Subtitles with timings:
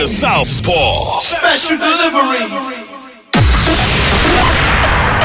[0.00, 1.20] the Southpaw.
[1.20, 2.48] Special delivery.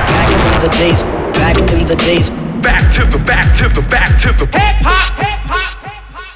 [0.03, 0.99] Back into the days,
[1.39, 2.29] back into the days.
[2.61, 5.15] Back to the back to the back to the hip hop.
[5.15, 5.79] Hip hop.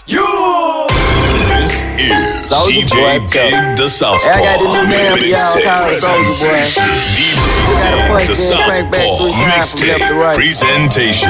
[0.07, 0.23] You.
[1.51, 4.31] This is Soulja DJ Boy, Dig the Southpaw.
[4.31, 6.63] Hey, I got this new name for y'all called Soulja Boy.
[7.11, 7.43] DJ
[7.75, 10.31] gotta Dig the in, crank back Southpaw three times from left to mixtape right.
[10.35, 11.27] presentation.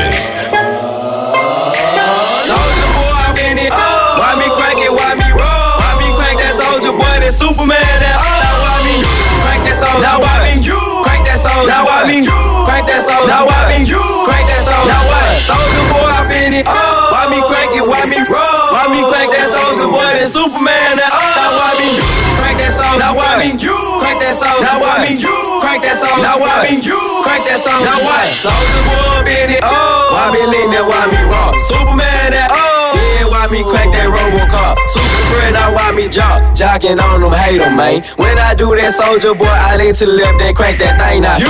[7.29, 7.77] That Superman?
[7.77, 9.05] That now why me
[9.45, 10.01] crank that soldier?
[10.01, 11.69] Now why me crank that soldier?
[11.69, 13.29] Now why me crank that soldier?
[13.29, 14.89] Now why me crank that soldier?
[14.89, 15.37] Now what?
[15.37, 16.65] Soulja Boy, I'm in it.
[16.65, 16.73] Oh.
[17.13, 17.85] Why me crank it?
[17.85, 18.73] Why me roll?
[18.73, 20.09] Why me crank that Soulja Boy?
[20.17, 20.97] That Superman?
[20.97, 22.01] That now why me
[22.41, 22.97] crank that soldier?
[22.97, 24.65] Now why me crank that soldier?
[24.65, 25.13] Now why me
[25.61, 26.25] crank that soldier?
[26.25, 27.85] Now why me crank that soldier?
[27.85, 28.25] Now what?
[28.33, 29.61] Soulja Boy, in it.
[29.61, 30.17] Oh.
[30.17, 30.81] Why me lean that?
[30.81, 31.53] Why me raw?
[31.61, 32.33] Superman?
[32.33, 32.97] That oh.
[33.21, 34.81] yeah, why me crack that Robocop?
[35.29, 36.41] Friend, now why me jock?
[36.57, 38.03] Jocking on them, hate 'em, man.
[38.17, 41.37] When I do that Soulja Boy, I lean to left, then crank that thing now.
[41.37, 41.49] You,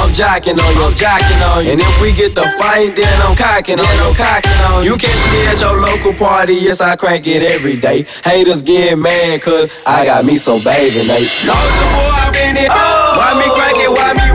[0.00, 1.72] I'm jocking on you, I'm jocking on you.
[1.72, 4.92] And if we get the fight, then I'm cocking on you, I'm cocking on you.
[4.92, 8.06] You catch me at your local party, yes, I crank it every day.
[8.24, 11.28] Haters get mad, cause I got me some baby, Nate.
[11.28, 12.70] Soulja Boy, I'm in it.
[12.70, 14.26] Why me crank it, why me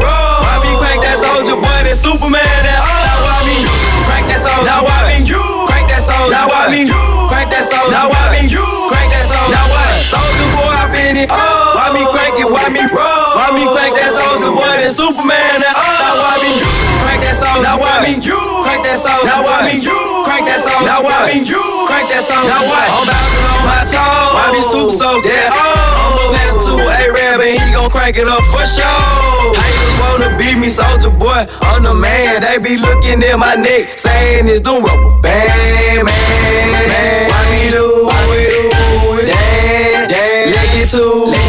[14.85, 15.25] Soulja Boy?
[15.25, 15.65] That Superman?
[15.65, 16.61] Now uh, why me
[17.01, 17.65] crank that soldier?
[17.65, 19.25] Now why me crank that soldier?
[19.25, 20.85] Now why me crank that soldier?
[20.85, 21.41] Now why me
[21.89, 22.45] crank that soldier?
[22.45, 22.85] Now what?
[22.93, 24.29] I'm bouncing on my toes.
[24.37, 25.25] Why me super soaked?
[25.25, 25.49] Yeah.
[25.57, 26.05] Oh.
[26.05, 29.57] I'ma pass to A-Rab and he gon' crank it up for sure.
[29.57, 31.49] Haters wanna beat me, Soulja Boy.
[31.65, 32.45] I'm the man.
[32.45, 36.13] They be looking at my neck, saying it's doing rubber band, man.
[36.13, 37.33] man.
[37.33, 38.05] Why me do
[38.37, 39.33] it?
[39.33, 40.53] Damn, damn.
[40.53, 41.01] Let get to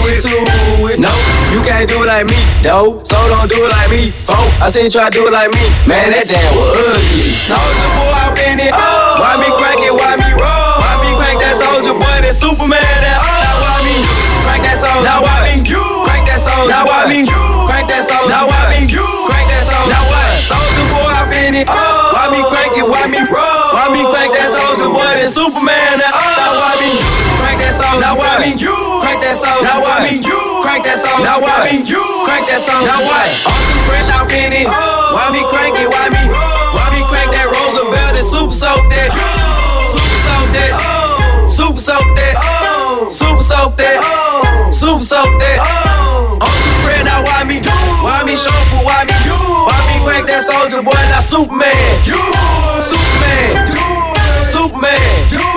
[0.08, 0.24] it.
[0.24, 1.00] it.
[1.04, 1.12] No,
[1.52, 3.02] you can't do it like me, though.
[3.04, 4.46] So don't do it like me, folk.
[4.62, 5.64] I seen you try to do it like me.
[5.86, 7.34] Man, that damn was ugly.
[7.38, 8.74] Soulja Boy, I'm in it.
[8.74, 9.94] Why me crank it?
[9.94, 10.76] Why me roll?
[10.82, 12.16] Why me crank that Soulja Boy?
[12.22, 12.80] That Superman?
[12.80, 13.96] That now why me
[14.44, 15.06] crank that soldier?
[15.06, 16.68] Now why me you crank that soldier?
[16.68, 18.30] Now why me you crank that soldier?
[18.32, 19.92] Now why me you crank that soldier?
[19.92, 20.30] Now what?
[20.42, 21.68] Soulja Boy, I'm in it.
[21.70, 22.86] Why me crank it?
[22.86, 23.66] Why me roll?
[23.72, 25.04] Why me crank that Soulja Boy?
[25.16, 25.94] That Superman?
[26.00, 26.90] That now why me
[27.40, 28.02] crank that soldier?
[28.02, 28.95] Now why me crank
[32.26, 32.90] crank that soldier?
[32.90, 33.30] Now what?
[33.46, 34.66] I'm too fresh, I'm in.
[34.66, 35.86] Why me crank it?
[35.86, 36.22] Why me?
[36.74, 39.14] Why me crank that Roosevelt and super soak that?
[39.86, 40.74] Super soak that.
[41.46, 42.34] Super soak that.
[43.06, 44.02] Super soak that.
[44.74, 45.58] Super soak that.
[46.42, 47.62] I'm too fresh, now why me?
[48.02, 48.50] Why me show
[48.82, 49.14] why me?
[49.30, 51.70] Why me crank that Soulja Boy like Superman?
[52.82, 53.62] Superman.
[54.42, 55.55] Superman.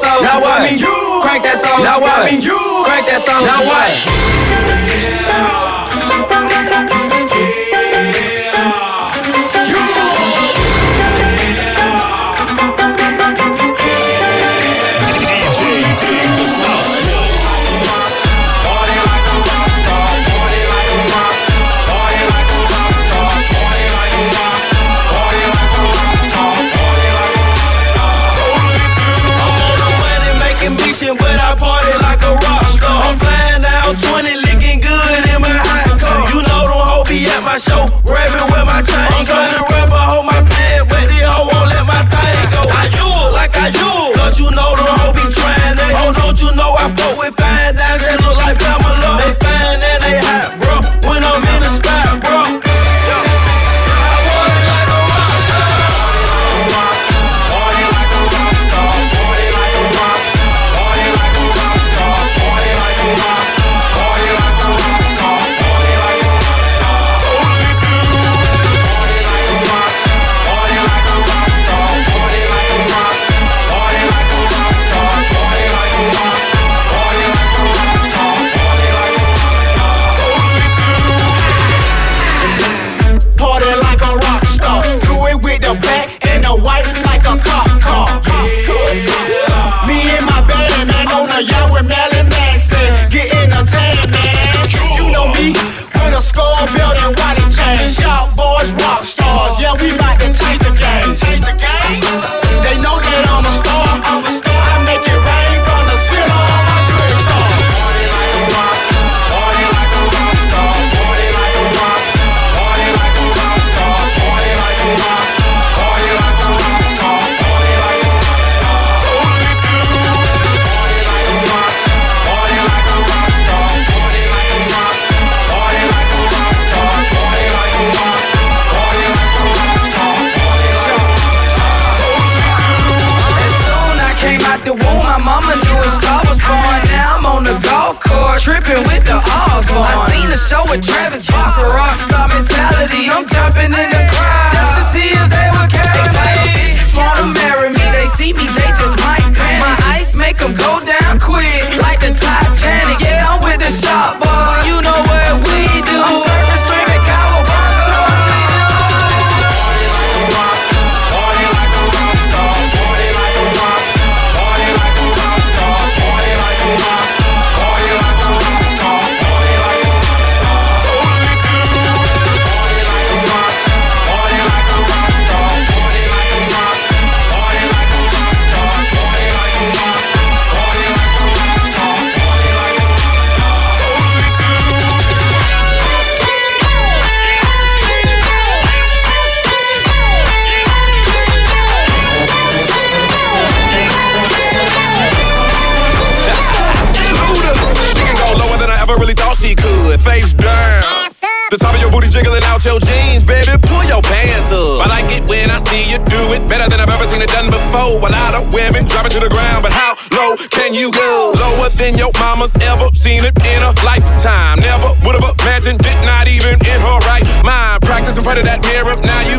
[0.00, 0.24] That soldier?
[0.24, 1.20] Now why me you?
[1.22, 1.82] crank that song.
[1.82, 2.58] Now why me you?
[2.84, 3.42] crank that song.
[3.44, 4.47] Now what?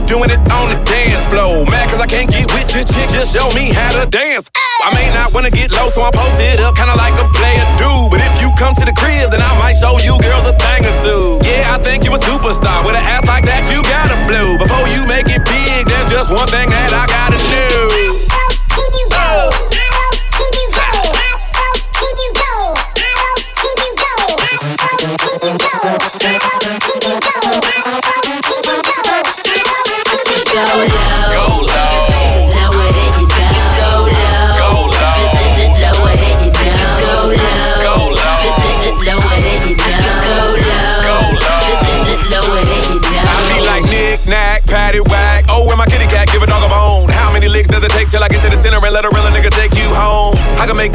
[0.09, 1.61] Doing it on the dance floor.
[1.69, 4.49] Mad cause I can't get with your chick, just show me how to dance.
[4.81, 7.61] I may not wanna get low, so I post it up, kinda like a player
[7.77, 8.09] do.
[8.09, 10.81] But if you come to the crib, then I might show you girls a thing
[10.81, 11.37] or two.
[11.45, 12.81] Yeah, I think you a superstar.
[12.81, 13.58] With an ass like that,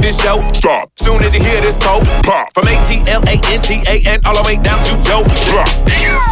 [0.05, 0.91] this show stop.
[0.97, 2.53] Soon as you hear this quote, pop.
[2.53, 5.21] From A T L A N T A N all the way down to yo
[5.49, 6.24] drop.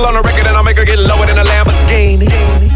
[0.00, 2.24] The needle on the record and I'll make her get lower than a Lamborghini.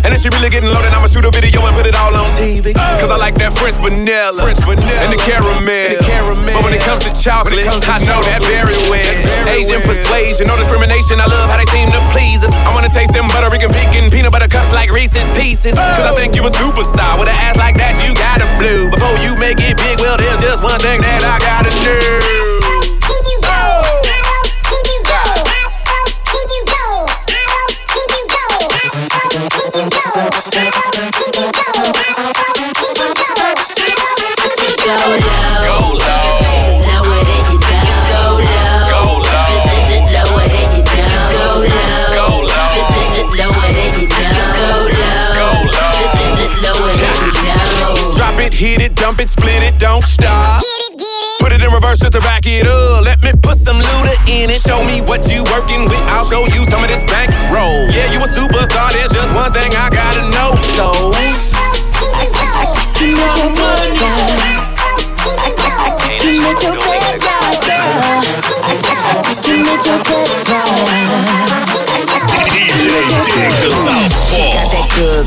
[0.05, 2.13] And if she really getting low, then I'ma shoot a video and put it all
[2.13, 2.77] on TV.
[3.01, 5.65] Cause I like that French vanilla, French vanilla, and the caramel.
[6.45, 9.17] But when it comes to chocolate, I know that very well.
[9.57, 11.17] Asian persuasion, no discrimination.
[11.17, 12.53] I love how they seem to please us.
[12.69, 15.81] I wanna taste them butter and pecan peanut butter cups like Reese's Pieces.
[15.81, 17.97] Cause I think you a superstar with an ass like that.
[18.05, 18.93] You gotta blue.
[18.93, 22.54] Before you make it big, well, there's just one thing that I gotta do.
[48.65, 50.63] Hit it, dump it, split it, don't stop.
[50.63, 51.41] Get it, get it.
[51.41, 53.05] Put it in reverse just to back it up.
[53.05, 54.61] Let me put some looter in it.
[54.65, 56.01] Show me what you working with.
[56.09, 57.85] I'll show you some of this bank roll.
[57.93, 58.89] Yeah, you a superstar.
[58.97, 60.57] There's just one thing I gotta know.
[60.81, 61.44] So.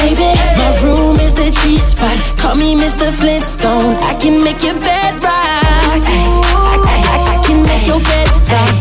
[0.00, 0.32] baby.
[0.56, 2.16] My room is the G spot.
[2.40, 3.12] Call me Mr.
[3.12, 3.96] Flintstone.
[4.00, 5.60] I can make your bed rock.
[5.84, 8.74] I, I, I, I can make your bed rock.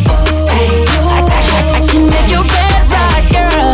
[0.48, 3.72] I, can make your bed rock, girl.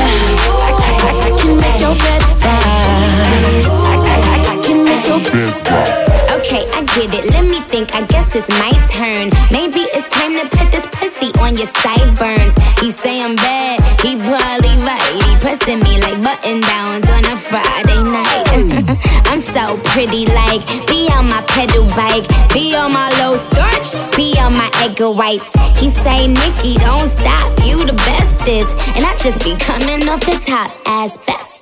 [0.65, 3.05] I, can make your bed rock.
[4.49, 5.89] I can make your bed rock.
[6.37, 7.25] Okay, I get it.
[7.31, 7.93] Let me think.
[7.95, 9.29] I guess it's my turn.
[9.51, 12.53] Maybe it's time to put this pussy on your sideburns.
[12.81, 13.81] He say I'm bad.
[14.01, 15.04] He probably right.
[15.15, 18.45] He pressing me like button downs on a Friday night.
[19.31, 24.35] I'm so pretty, like be on my pedal bike, be on my low starch, be
[24.39, 25.51] on my egg whites.
[25.79, 30.37] He say, Nikki, don't stop, you the bestest, and I just be coming off the
[30.45, 31.17] top as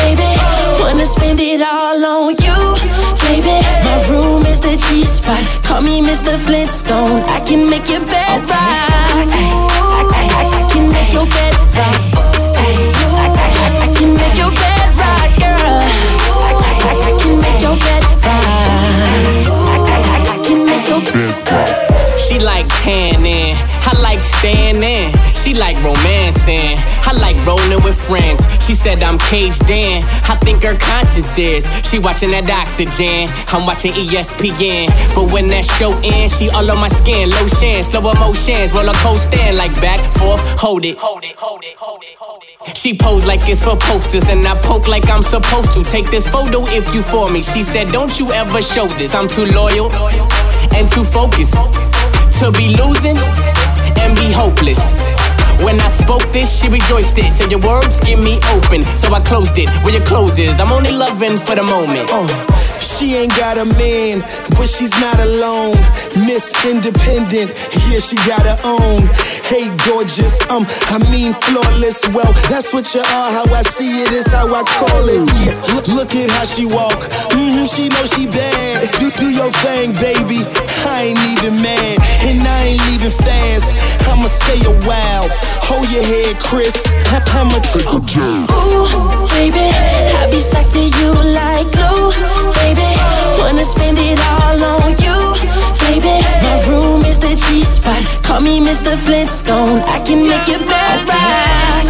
[0.00, 0.30] baby.
[0.80, 2.58] Wanna spend it all on you,
[3.26, 3.56] baby.
[3.84, 5.40] My room is the G spot.
[5.64, 6.36] Call me Mr.
[6.36, 7.22] Flintstone.
[7.28, 8.88] I can make your bed rock.
[9.12, 12.00] I, I, I, I can make your bed rock.
[12.56, 15.80] I, can make your bed rock, girl.
[16.88, 19.10] I, can make your bed rock.
[20.24, 21.89] I can make your bed rock.
[22.20, 25.08] She like tanning, I like standing.
[25.34, 26.76] She like romancing,
[27.08, 28.44] I like rolling with friends.
[28.62, 31.64] She said I'm caged in, I think her conscience is.
[31.82, 34.92] She watching that oxygen, I'm watching ESPN.
[35.14, 39.52] But when that show ends, she all on my skin, lotion, slow emotions, roller coaster,
[39.56, 40.98] like back, forth, hold it.
[40.98, 42.76] Hold it, hold it, hold it, hold it.
[42.76, 45.82] She pose like it's for posters, and I poke like I'm supposed to.
[45.82, 47.40] Take this photo if you for me.
[47.40, 49.14] She said, Don't you ever show this.
[49.14, 49.88] I'm too loyal
[50.76, 51.56] and too focused
[52.40, 53.16] to be losing
[54.00, 55.00] and be hopeless.
[55.62, 57.24] When I spoke this, she rejoiced it.
[57.24, 59.68] Said your words give me open, so I closed it.
[59.84, 62.08] Where your clothes is, I'm only loving for the moment.
[62.10, 62.26] Uh,
[63.00, 64.20] she ain't got a man,
[64.60, 65.72] but she's not alone.
[66.28, 67.48] Miss Independent,
[67.88, 69.08] yeah, she got her own.
[69.48, 72.04] Hey, gorgeous, um, I mean flawless.
[72.12, 73.30] Well, that's what you are.
[73.32, 75.24] How I see it is how I call it.
[75.40, 77.00] Yeah, look, look at how she walk.
[77.32, 78.84] hmm she know she bad.
[79.00, 80.44] Do do your thing, baby.
[80.84, 81.96] I ain't even mad,
[82.28, 83.80] and I ain't leaving fast.
[84.12, 85.26] I'ma stay a while.
[85.72, 86.76] Hold your head, Chris.
[87.40, 88.50] I'ma take a jab.
[88.50, 89.72] Ooh, baby,
[90.20, 92.12] I be stuck to you like glue,
[92.60, 92.89] baby.
[93.38, 95.16] Wanna spend it all on you,
[95.82, 96.16] baby.
[96.42, 98.00] My room is the G spot.
[98.24, 98.96] Call me Mr.
[98.96, 99.82] Flintstone.
[99.86, 101.86] I can make your bed rock.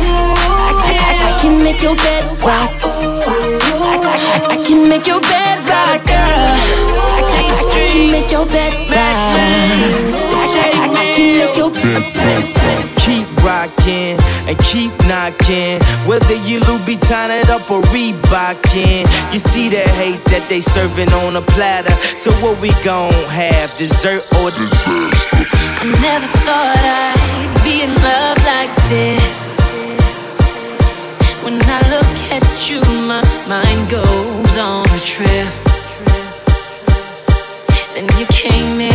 [0.80, 2.70] I, I, I can make your bed rock.
[2.82, 6.56] I, I, I can make your bed rock, girl.
[7.10, 7.42] I, I,
[7.74, 9.36] I can make your bed rock.
[10.40, 13.19] I, I, I can make your bed rock.
[13.44, 14.18] Rocking
[14.48, 15.80] and keep knocking.
[16.06, 19.06] Whether you Louboutin it up or Reebokin.
[19.32, 21.94] You see the hate that they serving on a platter.
[22.18, 23.74] So what we gon' have?
[23.76, 25.14] Dessert or dessert?
[25.80, 29.58] I never thought I'd be in love like this.
[31.42, 35.48] When I look at you, my mind goes on a trip.
[37.94, 38.89] Then you came in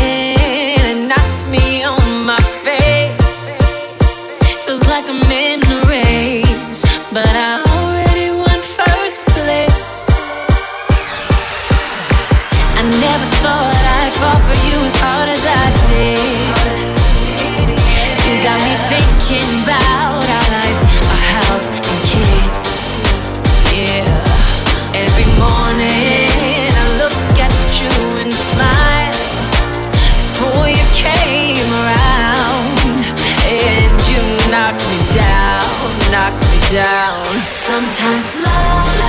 [36.71, 37.41] down.
[37.51, 39.05] Sometimes love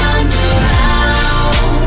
[0.00, 1.84] comes around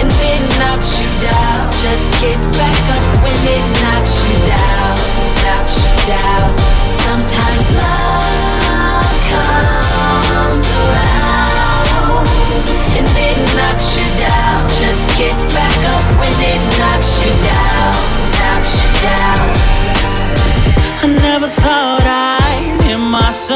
[0.00, 1.62] and it knocks you down.
[1.84, 4.96] Just get back up when it knocks you down,
[5.44, 6.48] knocks you down.
[7.04, 8.13] Sometimes love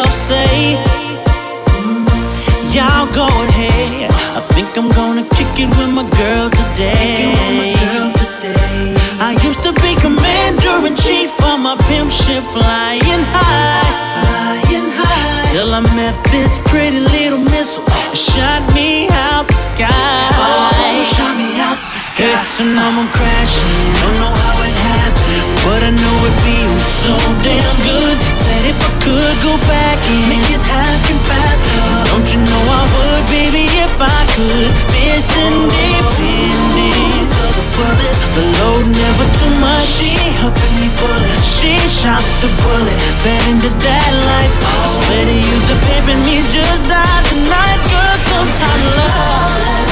[0.09, 0.77] myself say,
[1.85, 2.07] mm,
[2.75, 4.11] Y'all go ahead.
[4.37, 7.75] I think I'm gonna kick it with my girl today.
[9.21, 13.89] I used to be commander in chief of my pimp ship flying high.
[14.15, 15.53] Flying high.
[15.53, 17.85] Till I met this pretty little missile.
[18.15, 19.91] Shot me out the sky.
[19.91, 22.08] Oh, shot me out the sky.
[22.19, 23.95] Hit to know I'm crashing.
[24.03, 25.55] Don't know how it happened.
[25.63, 27.15] But I know it feels so
[27.47, 28.17] damn good.
[28.43, 31.79] Said if I could go back and make it happen faster.
[32.11, 34.67] Don't you know I would, baby, if I could.
[34.99, 38.23] Missing independent to the fullest.
[38.35, 39.87] The load never too much.
[39.87, 41.39] She helping me pull it.
[41.47, 42.99] She shot the bullet.
[43.23, 44.55] fed into that life.
[44.59, 48.17] I swear to you, the pimping me just died tonight, girl.
[48.27, 49.88] Sometimes love.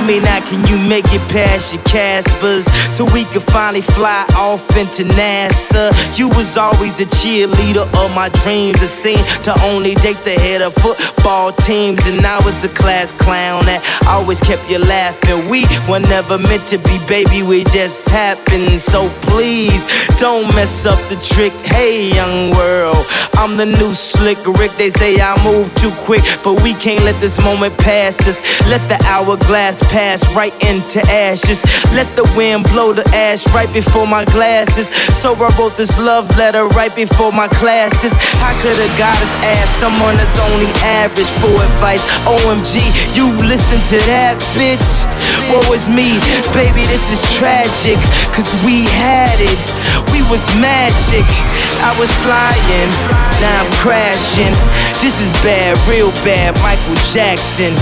[0.00, 4.24] Tell me now, can you make it past your Caspers so we can finally fly
[4.34, 5.92] off into NASA?
[6.18, 8.80] You was always the cheerleader of my dreams.
[8.80, 13.12] The scene to only date the head of football teams, and I was the class
[13.12, 15.50] clown that always kept you laughing.
[15.50, 17.42] We were never meant to be, baby.
[17.42, 18.80] We just happened.
[18.80, 19.84] So please
[20.16, 21.52] don't mess up the trick.
[21.68, 24.72] Hey, young world, I'm the new slick Rick.
[24.80, 28.40] They say I move too quick, but we can't let this moment pass us.
[28.70, 31.62] Let the hourglass pass right into ashes.
[31.98, 34.88] Let the wind blow the ash right before my glasses.
[35.18, 38.14] So I wrote this love letter right before my classes.
[38.14, 40.70] I could a goddess ask someone that's only
[41.02, 42.06] average for advice?
[42.24, 42.80] OMG,
[43.18, 45.02] you listen to that, bitch.
[45.50, 46.14] Woe is me,
[46.54, 47.98] baby, this is tragic.
[48.30, 49.58] Cause we had it,
[50.14, 51.26] we was magic.
[51.82, 52.90] I was flying,
[53.42, 54.54] now I'm crashing.
[55.02, 57.74] This is bad, real bad, Michael Jackson.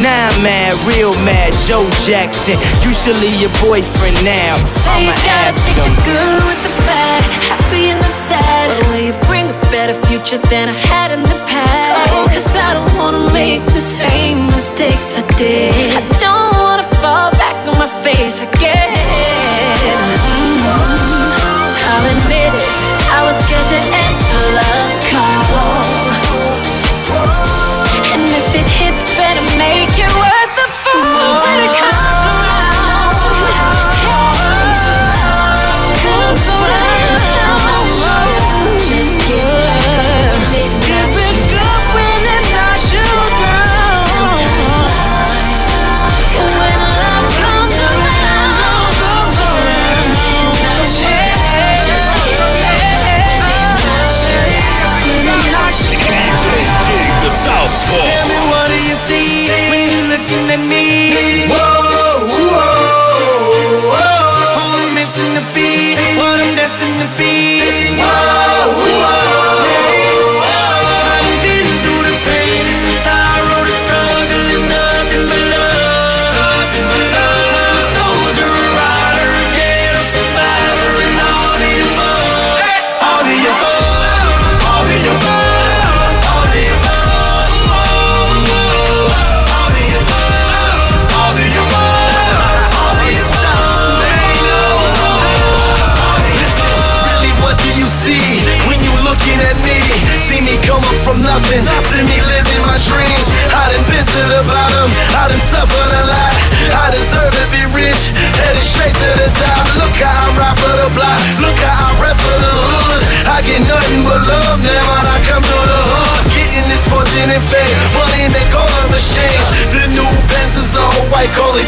[0.00, 2.56] Now I'm mad, real mad, Joe Jackson.
[2.80, 4.56] You should leave your boyfriend now.
[4.64, 5.92] Say I'ma you gotta ask take him.
[5.92, 8.72] the good with the bad, happy and the sad.
[8.72, 12.08] But will you bring a better future than I had in the past?
[12.12, 15.74] Oh, cause I don't wanna make the same mistakes I did.
[15.92, 18.96] I don't wanna fall back on my face again.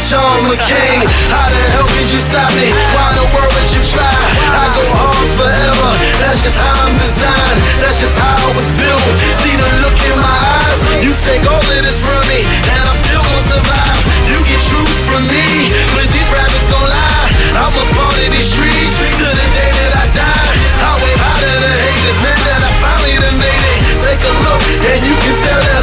[0.05, 1.01] John McCain.
[1.33, 2.69] How the hell could you stop me?
[2.93, 4.05] Why the world would you try?
[4.53, 5.91] I go hard forever,
[6.21, 7.59] that's just how I'm designed.
[7.81, 9.01] That's just how I was built.
[9.41, 12.97] See the look in my eyes, you take all of this from me, and I'm
[13.01, 14.01] still gonna survive.
[14.29, 17.29] You get truth from me, but these rappers gon' lie.
[17.57, 20.53] I'm a part of these streets to the day that I die.
[20.85, 23.77] I wave out to the haters, man, that I finally done made it.
[24.05, 25.74] Take a look, and you can tell that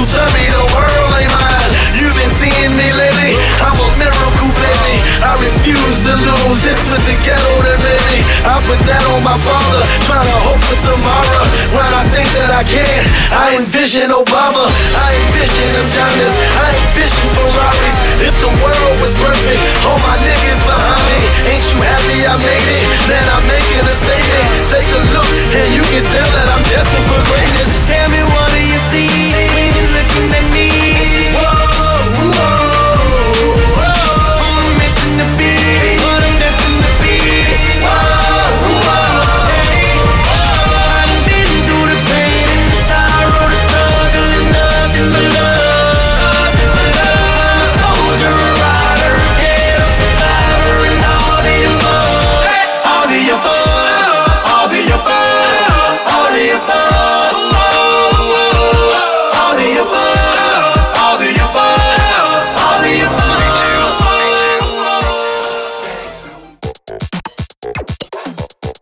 [0.00, 0.20] hustle.
[0.20, 1.70] Tell me the world ain't mine.
[1.96, 3.36] You've been seeing me lately.
[3.60, 4.96] I'm a miracle, baby.
[5.20, 6.60] I refuse to lose.
[6.64, 8.18] This was the ghetto that made me.
[8.44, 9.82] I put that on my father.
[10.08, 11.44] Trying to hope for tomorrow.
[11.72, 14.64] When I think that I can, I envision Obama.
[14.96, 16.36] I envision them diamonds.
[16.56, 17.98] I envision Ferraris.
[18.24, 21.20] If the world was perfect, all my niggas behind me.
[21.52, 22.84] Ain't you happy I made it?
[23.08, 24.46] Then I'm making a statement.
[24.68, 27.68] Take a look, and you can tell that I'm destined for greatness.
[27.88, 29.49] Tell me what do you see
[29.92, 30.49] looking at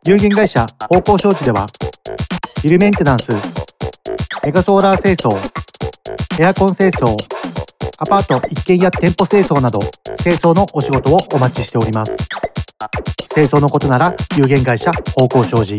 [0.08, 1.66] 有限会社方向商事では
[2.62, 3.30] ビルメンテナンス
[4.42, 5.36] メガソーラー清掃
[6.40, 7.14] エアコン清掃
[7.98, 9.80] アパート一軒や店舗清掃など
[10.22, 12.16] 清掃のお仕事をお待ちしております。
[13.34, 15.78] 清掃のことなら有限会社方向商事。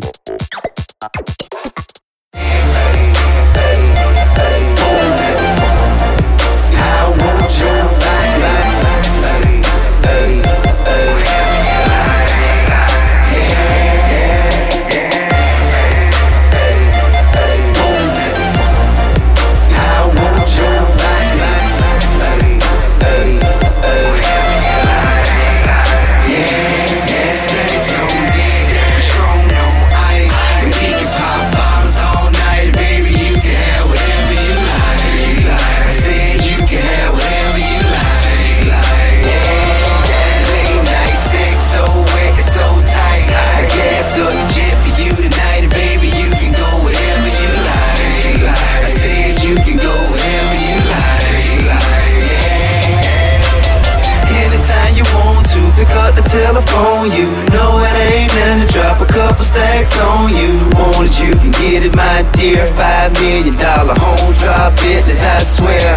[59.10, 60.54] Couple stacks on you.
[60.78, 62.66] Want it, you can get it, my dear.
[62.78, 65.90] Five million dollar home drop business, I swear.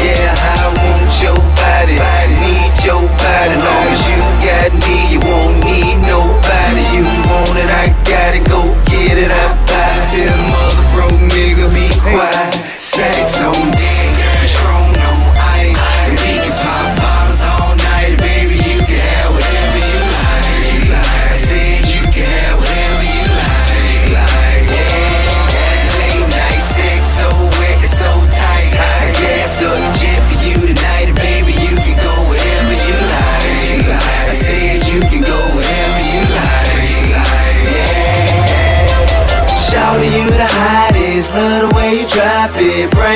[0.00, 1.96] Yeah, I want your body,
[2.40, 3.56] need your body.
[3.60, 6.82] Long as you got me, you won't need nobody.
[6.92, 9.30] You want it, I got it, go get it.
[9.30, 10.04] I buy it.
[10.12, 12.54] Tell the mother broke nigga be quiet.
[12.76, 14.03] Stacks on deck,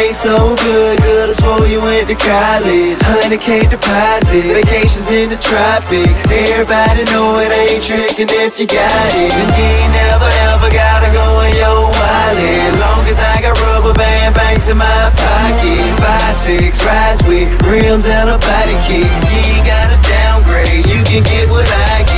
[0.09, 2.97] Brain so good, good I swore you went to college.
[3.29, 6.25] 100k deposits, vacations in the tropics.
[6.33, 9.29] Everybody know it ain't tricking if you got it.
[9.29, 12.73] And you ain't never ever gotta go in your wallet.
[12.81, 15.85] Long as I got rubber band banks in my pocket.
[16.01, 19.05] Five, six rides with rims and a body kit.
[19.05, 22.18] You ain't gotta downgrade, you can get what I get.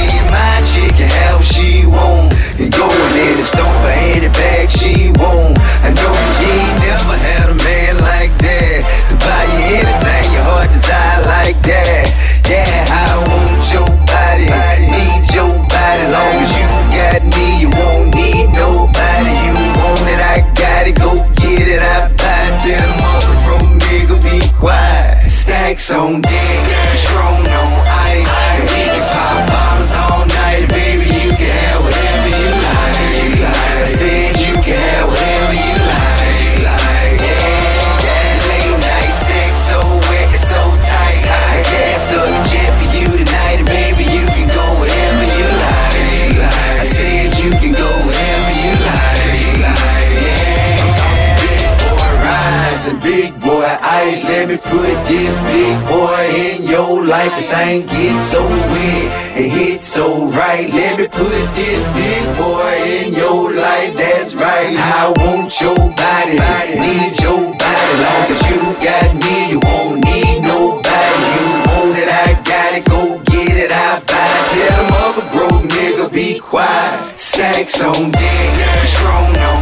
[2.61, 5.57] And go in and stomp her any bag she want.
[5.81, 6.13] I know
[6.45, 6.53] you
[6.85, 8.85] never had a man like that.
[9.09, 12.13] To buy you anything your heart desire like that.
[12.45, 14.53] Yeah, I want your body,
[14.93, 16.05] need your body.
[16.13, 19.33] Long as you got me, you won't need nobody.
[19.41, 22.61] You want it, I got it, go get it, I buy it.
[22.61, 25.33] Tell the mother broke nigga be quiet.
[25.33, 26.61] Stacks on deck,
[26.93, 27.73] Patron on
[28.05, 28.29] ice.
[28.69, 31.20] We can pop bottles all night, baby.
[54.11, 54.29] Boy.
[54.29, 57.35] Let me put this big boy in your life.
[57.37, 60.69] The thing gets so wet and hits so right.
[60.73, 63.95] Let me put this big boy in your life.
[63.95, 64.77] That's right.
[64.77, 66.39] I want your body,
[66.79, 67.93] need your body.
[68.05, 71.23] Long as you got me, you won't need nobody.
[71.37, 72.85] You want it, I got it.
[72.89, 74.47] Go get it, I buy it.
[74.53, 77.19] Tell the mother broke nigga be quiet.
[77.19, 79.61] Stacks on deck, Patron that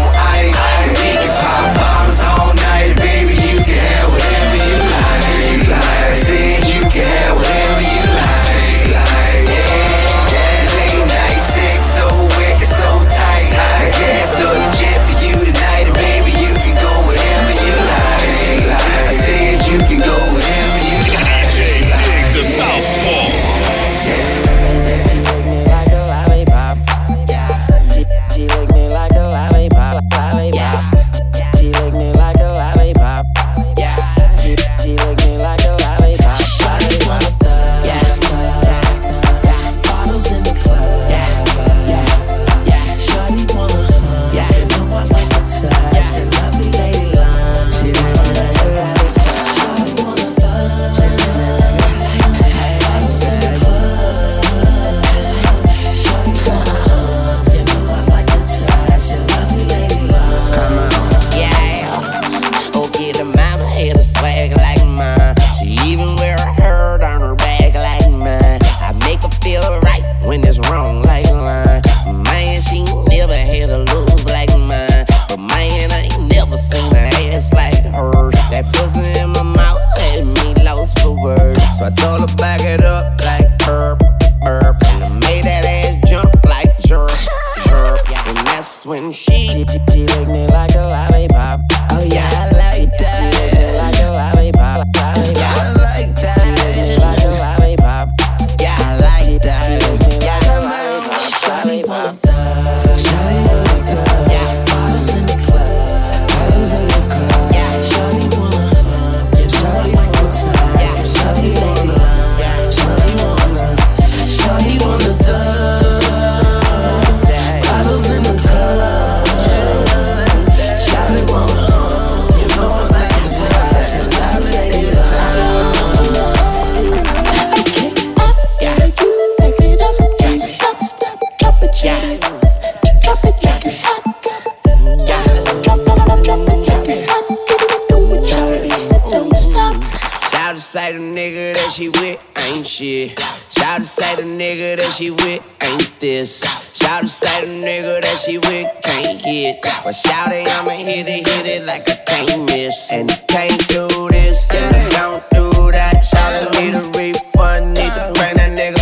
[144.18, 146.42] the nigga that she with ain't this.
[146.74, 149.62] Shout to say the nigga that she with can't hit.
[149.62, 152.90] But shout it, I'ma hit it, hit it like I can't miss.
[152.90, 156.02] And can't do this, and I don't do that.
[156.02, 158.77] Shout to need a refund, need to bring that nigga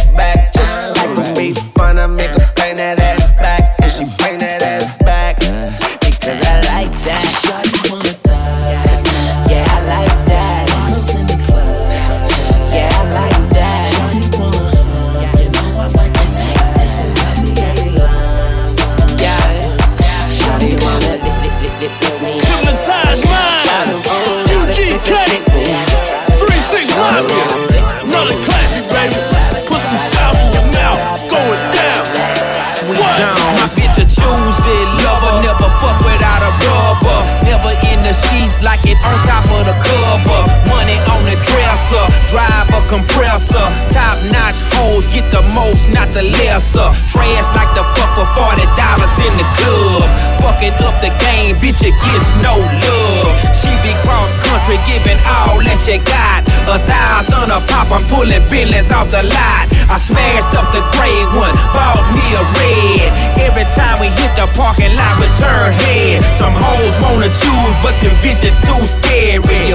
[42.97, 43.67] compressor.
[43.93, 46.89] Top notch hoes get the most, not the lesser.
[47.13, 50.09] Trash like the fuck for forty dollars in the club.
[50.41, 53.33] Fucking up the game, bitch, it gets no love.
[53.53, 56.49] She be cross country, giving all that she got.
[56.73, 59.67] A thousand a pop, I'm pulling billions off the lot.
[59.87, 63.09] I smashed up the gray one, bought me a red.
[63.39, 66.25] Every time we hit the parking lot, we turn head.
[66.33, 69.66] Some hoes wanna choose, but them bitches too scary.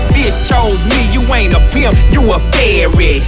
[0.46, 3.22] Chose me, you ain't a pimp, you a fairy.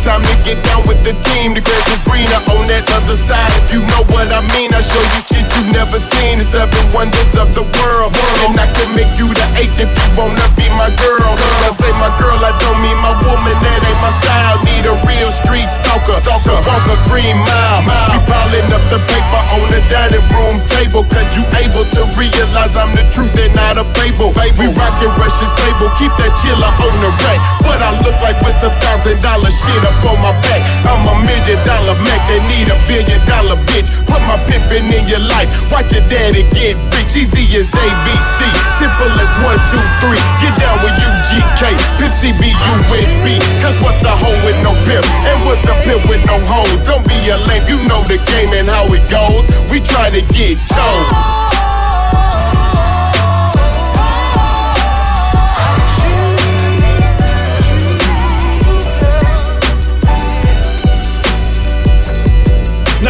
[0.00, 1.52] Time to get down with the team.
[1.52, 3.50] The grass is greener on that other side.
[3.60, 6.38] If you know what I mean, I show you shit you never seen.
[6.38, 8.16] The seven wonders of the world.
[8.46, 11.34] And I can make you the eighth if you wanna be my girl.
[11.66, 14.56] I say my girl, I don't mean my woman, that ain't my style.
[14.64, 17.82] Need a real street stalker, stalker, walk a green mile.
[17.84, 18.08] mile.
[18.14, 22.74] We piling up the paper on the dining room table, cause you able to realize
[22.78, 24.30] I'm the truth and not a fable.
[24.56, 27.40] We rockin' Russian sable, keep that chiller on the rack.
[27.66, 30.62] What I look like with a thousand dollar shit up on my back.
[30.86, 33.90] I'm a million dollar Mac, they need a billion dollar bitch.
[34.06, 37.12] Put my pimpin' in your life, watch your daddy get rich.
[37.12, 38.38] Easy as ABC,
[38.80, 40.22] simple as one, two, three.
[40.40, 41.62] Get down with UGK,
[42.00, 43.36] Pimp CBU with B.
[43.60, 45.04] Cause what's a hoe with no pimp?
[45.28, 46.72] And what's a pimp with no hoes?
[46.88, 49.44] Don't be a lame, you know the game and how it goes.
[49.70, 51.61] We try to get Jones.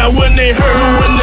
[0.03, 1.22] Now when they heard who in the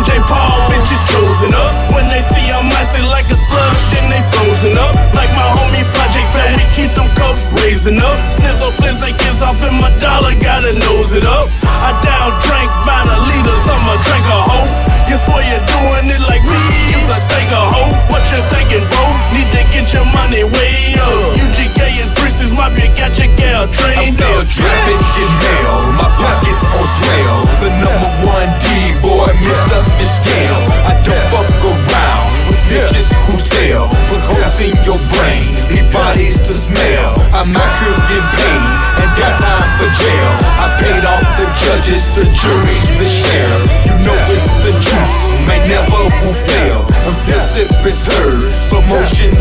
[0.00, 1.68] DJ Paul, bitches chosen up.
[1.92, 4.96] When they see I'm icy like a slug, then they frozen up.
[5.12, 8.16] Like my homie Project Pat, we keep them cups raising up.
[8.32, 11.52] Snizzle flizz they kiss off in my dollar, gotta nose it up.
[11.84, 13.64] I down drank by the leaders,
[14.08, 14.68] drink a hoe.
[15.04, 16.64] Guess what you're doing it like me,
[16.96, 17.92] is a think a hoe.
[18.08, 19.04] What you thinking, bro?
[19.36, 21.36] Need to get your money way up.
[21.44, 24.48] UGK and Princess Mafia got your gal I'm trained still up.
[24.48, 25.92] trapping, get mail.
[25.92, 27.44] My pockets on swell.
[27.60, 28.79] The number one D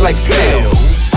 [0.09, 1.11] like snails.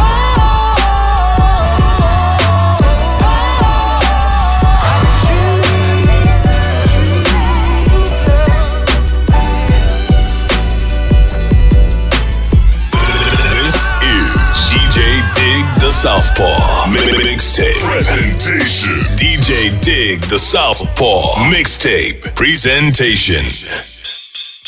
[13.48, 14.36] This is
[14.68, 16.44] DJ Dig the Southpaw
[16.92, 18.92] Mixtape Presentation.
[19.16, 23.42] DJ Dig the Southpaw Mixtape Presentation.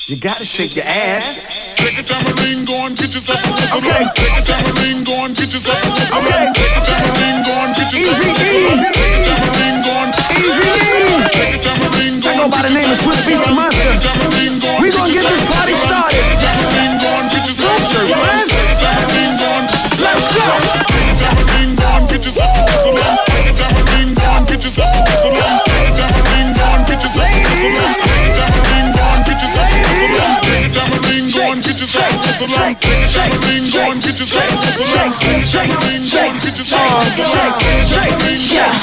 [0.09, 1.64] You gotta shake your ass.
[1.85, 3.85] Take a tambourine, go and get yourself a whistle.
[3.85, 4.09] Okay.
[4.17, 6.17] Take a tambourine, go and get yourself a whistle.
[6.25, 6.49] Okay.
[6.57, 8.73] Take a tambourine, go and get yourself a whistle.
[8.89, 10.09] Take a tambourine, go and
[11.29, 14.01] Take a tambourine, go I go by the name of Swiss Beast Monster.
[14.81, 16.25] We gonna get this party started.
[17.53, 18.49] Closer, friends.
[20.01, 20.41] Let's go.
[21.21, 22.97] Tambourine, go and get yourself a whistle.
[23.29, 25.37] Take a tambourine, go and get yourself a whistle.
[25.69, 28.14] Take a tambourine, go and get yourself a whistle.
[32.25, 32.65] Get yourself a whistle.
[32.65, 34.89] Take a tambourine, go and get yourself a whistle.
[34.89, 37.45] Take a tambourine, go and get yourself a whistle.
[38.55, 38.81] Yeah,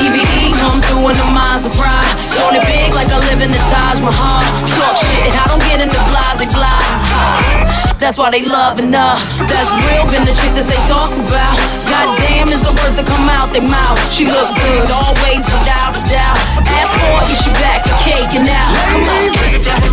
[0.00, 2.12] EVE come through in the Maserati.
[2.40, 4.42] Own it big like I live in the Taj Mahal.
[4.72, 7.98] Talk shit, I don't get into blah blah blah.
[7.98, 9.14] That's why they loving her.
[9.44, 11.77] That's real, been the chick that they talk about.
[11.98, 13.98] Goddamn, is the words that come out their mouth.
[14.14, 16.38] She look good, always without a doubt.
[16.62, 18.70] Ask for it, she back and caking out?
[18.94, 19.34] Come on.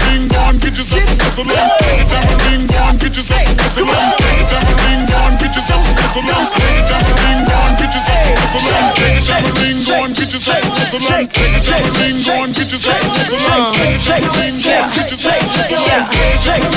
[0.06, 1.50] Ring on, get yourself a on.
[2.46, 4.14] Ring on, get yourself a on.
[4.86, 6.65] Ring on, get yourself a whistle
[9.32, 9.42] on.
[9.62, 11.26] Ring on, get yourself a whistle on.
[11.26, 13.74] Ring on, get yourself a whistle on.
[14.36, 16.10] Ring on, get yourself a whistle on.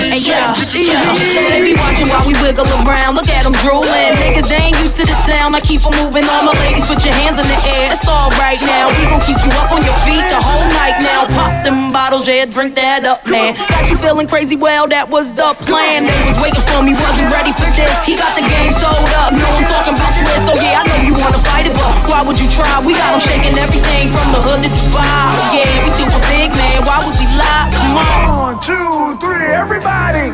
[0.09, 1.13] Hey, yeah, yeah.
[1.51, 3.15] They be watching while we wiggle around.
[3.17, 4.15] Look at them drooling.
[4.23, 5.55] Niggas, they ain't used to the sound.
[5.57, 6.25] I keep 'em moving.
[6.29, 7.93] All my ladies, put your hands in the air.
[7.93, 8.89] It's all right now.
[8.97, 11.27] We gon' keep you up on your feet the whole night now.
[11.37, 13.55] Pop them bottles, yeah, drink that up, man.
[13.69, 14.57] Got you feeling crazy?
[14.57, 16.07] Well, that was the plan.
[16.07, 18.05] They was waiting for me, wasn't ready for this.
[18.05, 19.33] He got the game sold up.
[19.33, 20.47] No, I'm talking about Swiss.
[20.47, 22.79] So oh, yeah, I know you wanna fight it, but why would you try?
[22.87, 25.35] We got 'em shaking everything from the hood to Dubai.
[25.57, 26.79] Yeah, we do a big man.
[26.87, 27.67] Why would we lie?
[27.75, 28.39] Come on.
[28.47, 30.33] One, two, three, everybody.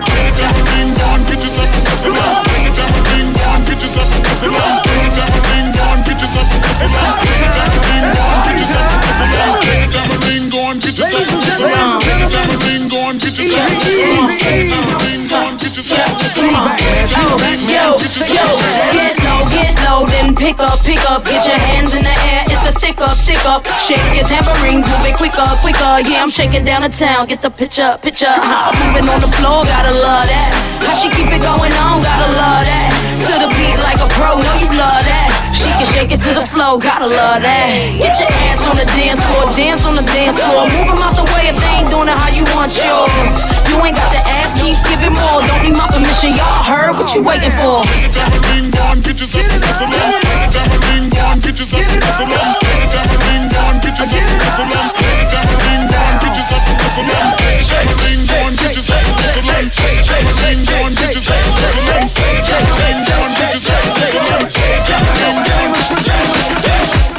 [0.75, 2.45] Ring on, get yourself a whistle on.
[2.45, 3.05] Ring on, get yourself a whistle on.
[3.15, 4.79] Ring on, get yourself a whistle on.
[4.85, 6.55] Ring on, get yourself a whistle on.
[6.55, 6.55] Ring on, get yourself a whistle on.
[6.55, 7.13] Ring on, get yourself a whistle on.
[7.15, 7.23] Ring on, get yourself a whistle on.
[7.25, 8.94] Yo, yo, get low, get low, then
[20.45, 22.45] pick up, pick up, get your hands in the air.
[22.47, 23.67] It's a stick up, stick up.
[23.87, 26.05] Shake your tambourines, move it quicker, quicker.
[26.05, 27.27] Yeah, I'm shaking down the town.
[27.27, 28.29] Get the picture, picture.
[28.29, 28.73] Huh?
[28.85, 30.51] Moving on the floor, gotta love that.
[30.85, 33.04] How she keep it going on, gotta love that.
[33.25, 35.29] To the beat like a pro, know you love that.
[35.57, 37.67] She can shake it to the flow, gotta love that.
[37.97, 40.69] Get your ass on the dance floor, dance on the dance floor.
[40.69, 43.09] Move 'em out the way if they ain't doing it how you want yours.
[43.73, 45.41] You ain't got to ask, keep giving more.
[45.41, 47.81] Don't need my permission, y'all heard what you waiting for.
[48.53, 52.55] Ring on, get yourself a whistle on.
[53.25, 54.91] Ring on, yourself a whistle on.
[55.65, 57.35] Ring on, get yourself a whistle on.
[58.03, 59.67] Ring on, yourself a whistle on.
[60.43, 62.11] Ring on, yourself a whistle on.
[62.15, 64.51] Ring on, yourself a whistle on.
[64.85, 67.14] Ring on, whistle on.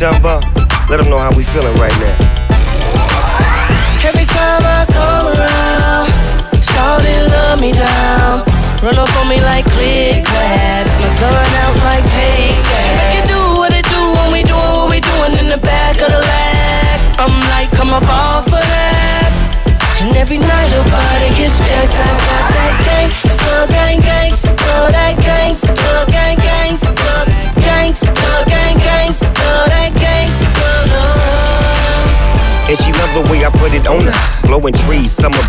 [0.00, 0.39] You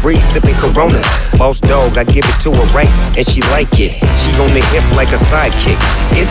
[0.02, 1.06] breeze, sipping coronas.
[1.38, 3.94] Boss dog, I give it to her right, and she like it.
[4.18, 5.80] She on the hip like a sidekick.
[6.18, 6.26] He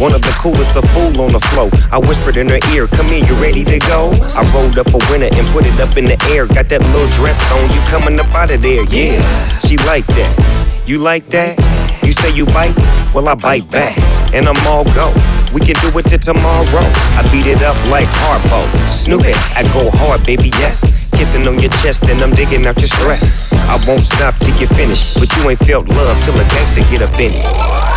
[0.00, 1.70] one of the coolest, the fool on the flow?
[1.90, 4.12] I whispered in her ear, Come here, you ready to go?
[4.36, 6.46] I rolled up a winner and put it up in the air.
[6.46, 9.18] Got that little dress on, you coming up out of there, yeah.
[9.60, 10.82] She like that.
[10.86, 11.56] You like that?
[12.04, 12.76] You say you bite?
[13.14, 13.96] Well, I bite back,
[14.34, 15.12] and I'm all go.
[15.52, 16.86] We can do it till tomorrow.
[17.16, 18.66] I beat it up like Harpo.
[18.88, 21.03] Snoop it, I go hard, baby, yes.
[21.24, 23.48] Kissing on your chest, and I'm digging out your stress.
[23.64, 27.00] I won't stop till you finish, but you ain't felt love till a gangster get
[27.00, 27.40] up in it.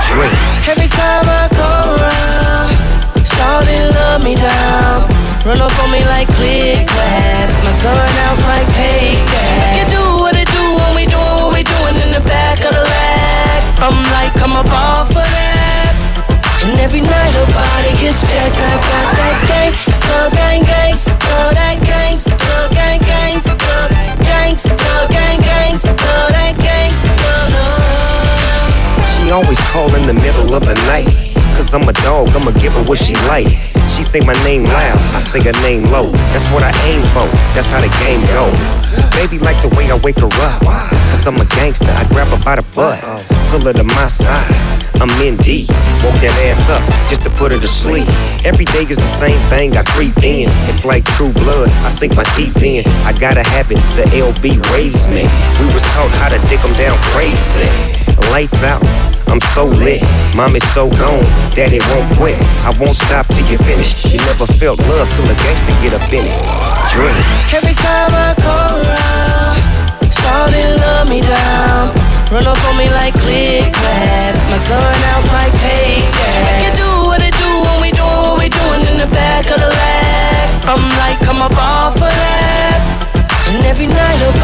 [0.08, 0.32] Drink.
[0.64, 2.72] Every time I come around,
[3.28, 5.12] shawty love me down.
[5.44, 9.76] Run up on me like click clap, my gun out like take that.
[9.76, 12.72] You do what it do when we doing what we doing in the back of
[12.72, 13.60] the lag.
[13.84, 15.92] I'm like, come up off of that.
[16.64, 21.52] And every night her body gets jacked, I got that gang, still gang gang, still
[21.60, 22.47] that gang, still
[22.78, 23.34] gang gang,
[23.68, 23.92] love.
[29.14, 31.28] She always call in the middle of the night.
[31.58, 33.50] Cause I'm a dog, I'ma give her what she like.
[33.90, 36.12] She say my name loud, I say her name low.
[36.30, 37.26] That's what I aim for,
[37.58, 38.46] that's how the game go.
[39.18, 40.62] Baby like the way I wake her up.
[41.10, 43.02] Cause I'm a gangster, I grab her by the butt.
[43.50, 44.54] Pull her to my side,
[45.02, 45.68] I'm in deep.
[46.06, 48.06] Woke that ass up just to put her to sleep.
[48.46, 50.54] Every day is the same thing, I creep in.
[50.70, 52.86] It's like true blood, I sink my teeth in.
[53.02, 55.26] I gotta have it, the LB raised me.
[55.58, 57.66] We was taught how to dig them down crazy.
[58.30, 58.84] Lights out,
[59.28, 60.02] I'm so lit.
[60.36, 62.38] Mom is so gone, daddy won't quit.
[62.64, 63.94] I won't stop till you finish.
[64.06, 66.40] You never felt love till a gangster get up in it.
[66.92, 67.18] Drink.
[67.52, 69.58] Every time I come around,
[70.12, 71.92] shawty love me down.
[72.32, 76.60] Run up on me like click clap, my gun out like take that.
[76.64, 79.60] You do what it do when we doing what we doing in the back of
[79.60, 80.48] the lag.
[80.68, 82.80] I'm like, come up off of that.
[83.48, 84.36] And every night her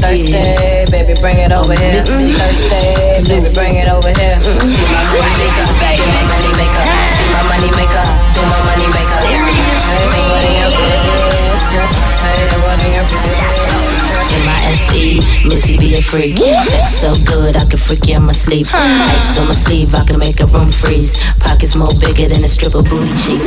[0.00, 2.02] Thursday, baby, bring it over here.
[2.02, 4.38] Thursday, baby, bring it over here.
[4.64, 5.66] See my money maker,
[5.96, 6.84] do my money maker.
[7.10, 8.04] See my money maker,
[8.36, 8.60] do my
[14.66, 16.38] M-I-S-E, Missy be a freak.
[16.38, 18.66] Sex so good, I can freak you in my sleep.
[18.74, 21.14] Ice on my sleeve, I can make a room freeze.
[21.38, 23.46] Pockets more bigger than a strip of booty cheeks.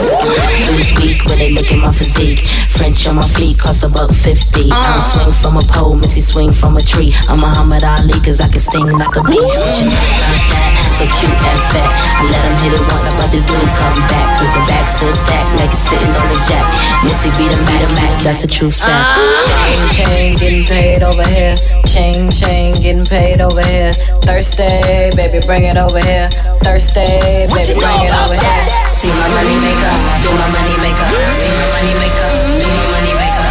[0.72, 2.48] Lose weak when they look at my physique.
[2.72, 4.72] French on my feet cost about 50.
[4.72, 7.12] I don't swing from a pole, Missy swing from a tree.
[7.28, 9.36] I'm Muhammad Ali, cause I can sting like a bee.
[9.36, 10.72] What you know about that?
[10.96, 11.92] So cute and fat.
[12.16, 14.40] I let him hit it once, I about to do come back.
[14.40, 16.64] Cause the back's so stacked, like it's sitting on the jack.
[17.04, 19.20] Missy be the Mac, Mac, that's a true fact.
[19.20, 19.28] Ah.
[19.44, 21.56] Chain, chain, getting paid over here.
[21.90, 23.94] Chain, chain, getting paid over here.
[24.22, 26.30] Thursday, baby, bring it over here.
[26.62, 28.64] Thursday, baby, bring it over here.
[28.94, 31.10] See my money maker, do my money maker.
[31.34, 32.30] See my money maker,
[32.62, 33.50] do my money maker.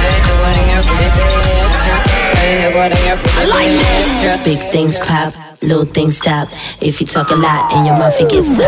[0.00, 2.00] Hey, what in your picture?
[2.40, 4.36] Hey, what in your picture?
[4.44, 6.48] Big things pop, little things stop.
[6.80, 8.66] If you talk a lot and your mouth it gets up.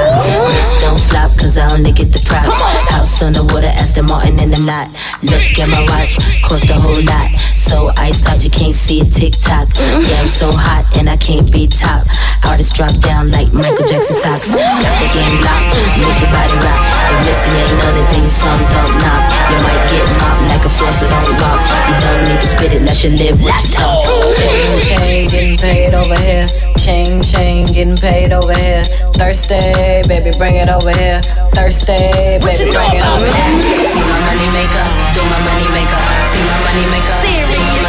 [0.52, 2.60] Wrist don't flop, cause I only get the props.
[2.90, 4.88] House on the water, Aston Martin in the lot.
[5.22, 7.30] Look at my watch, cost a whole lot.
[7.68, 9.68] So iced out, you can't see it tick tock.
[9.76, 12.00] Yeah, I'm so hot and I can't be top.
[12.48, 14.56] Artists drop down like Michael Jackson socks.
[14.56, 16.80] Got the game locked, make your body rock.
[17.12, 19.22] If Missy ain't none of these songs don't knock.
[19.52, 21.60] You might get mopped like a floss don't rock.
[21.92, 24.00] You don't need to spit it, let you live what you talk.
[24.32, 26.48] Chain, chain, getting paid over here.
[26.80, 28.80] Chain, chain, getting paid over here.
[29.20, 31.20] Thursday, baby, bring it over here.
[31.52, 33.84] Thursday, baby, bring it over here.
[33.84, 36.00] See my money maker, do my money maker.
[36.24, 37.18] See my money maker,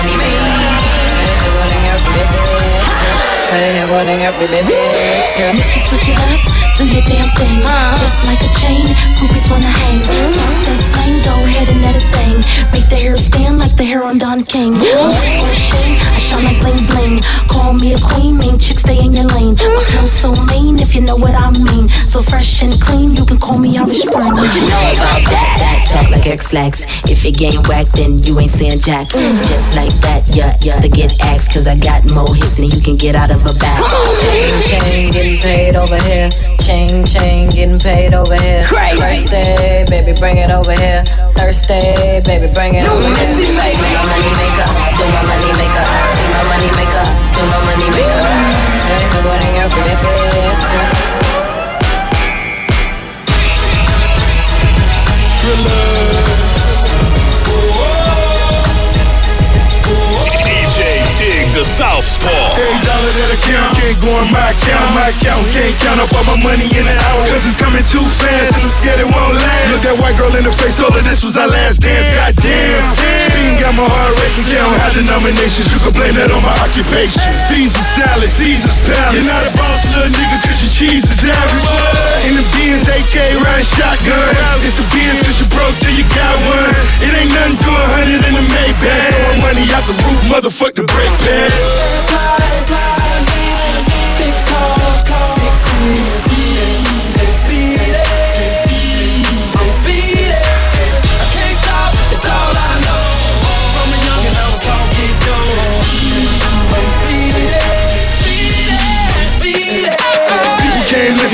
[0.05, 0.77] maker.
[1.09, 3.15] Hey, what in your picture?
[3.51, 4.31] Hey, what in your
[6.79, 6.87] picture?
[6.87, 7.59] Missy, switch it up, do your damn thing.
[7.59, 7.97] Uh-huh.
[7.99, 8.85] Just like a chain,
[9.19, 9.99] groupies wanna hang.
[9.99, 12.39] Talk that slang, go ahead and let it bang.
[12.71, 14.75] Make the hair stand like the hair on Don King.
[14.75, 17.21] I'm a shame, I shine like bling bling.
[17.47, 19.55] Call me a queen, mean chick, stay in your lane.
[19.55, 19.75] Mm-hmm.
[19.75, 21.89] My flow so mean, if you know what I mean.
[22.07, 24.33] So fresh and clean, you can call me Irish Spring.
[24.33, 25.55] What you know about that?
[25.59, 26.85] That talk like X-Lax.
[27.09, 29.07] If it ain't whack, then you ain't saying jack.
[29.09, 29.47] Mm.
[29.47, 30.79] Just like that, yeah, yeah.
[30.79, 33.53] To get axed, cause I got more hits than you can get out of a
[33.57, 33.83] bag.
[34.21, 36.29] Chain, chain, getting paid over here.
[36.69, 38.61] Chain, chain, getting paid over here.
[38.63, 39.01] Crazy.
[39.01, 41.01] Thursday, baby, bring it over here.
[41.33, 43.25] Thursday, baby, bring it over here.
[43.41, 43.73] See my
[44.05, 45.81] money maker, do my money maker.
[46.13, 48.21] See my money maker, do my money maker.
[48.85, 51.09] Hey, nobody here for the picture.
[55.41, 55.98] DJ
[61.59, 62.55] The Southpaw.
[62.55, 64.95] Every dollar that I count can't go in my account.
[64.95, 67.19] My account can't count up all my money in an hour.
[67.27, 69.67] Cause it's coming too fast and I'm scared it won't last.
[69.67, 72.07] Look that white girl in the face, told her this was our last dance.
[72.15, 72.95] Goddamn.
[73.27, 74.47] Speeding got my heart racing.
[74.47, 75.67] Count high denominations.
[75.75, 77.19] You can blame that on my occupation.
[77.51, 79.19] Caesar salad, Caesar's palace.
[79.19, 81.67] You're not a boss, little nigga, cause your cheese is average.
[82.23, 84.31] In the Benz, AK ride shotgun.
[84.63, 86.71] It's a Benz cause you broke till you got one.
[87.03, 89.11] It ain't nothing to a hundred in the Maybach.
[89.11, 91.48] Throwing money out the roof, motherfuck the brake pad.
[94.17, 96.28] People came looking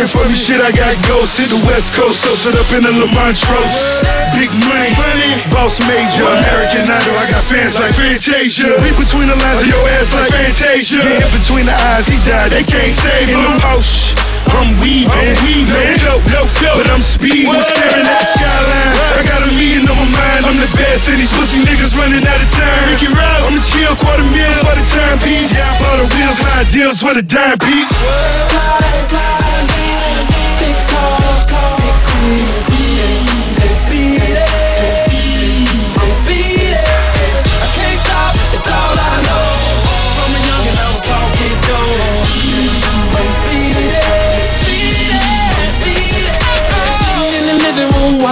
[0.04, 1.39] for me, shit, I got ghosts.
[1.39, 4.04] Hit the West Coast, so sit up in the Lamontrose.
[4.36, 7.16] Big money, money, boss major, American Idol.
[7.16, 8.76] I got fans like Fantasia.
[8.84, 11.00] Read between the lines of your ass like Fantasia.
[11.00, 13.39] Yeah, between the eyes, he died, they can't save him.
[13.39, 14.20] In the Porsche,
[14.54, 15.98] I'm weaving, I'm weaving.
[16.06, 18.93] Coat, no coat, but I'm speeding, staring at the skyline.
[19.18, 22.26] I got a million on my mind, I'm the best, and these pussy niggas running
[22.26, 22.82] out of time.
[22.91, 25.50] Ricky Rouse, I'm a chill quarter meal for the timepiece.
[25.56, 27.93] Yeah, I bought the wheels, high deals for the dime piece.
[33.96, 34.64] In